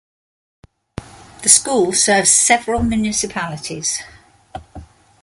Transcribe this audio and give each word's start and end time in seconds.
The 1.43 1.49
school 1.49 1.93
serves 1.93 2.31
several 2.31 2.81
municipalities. 2.81 4.01